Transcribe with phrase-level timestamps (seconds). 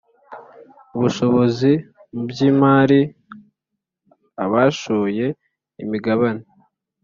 [0.95, 1.71] ubushobozi
[2.13, 5.25] mu by imariabashoye
[5.83, 6.45] imigabane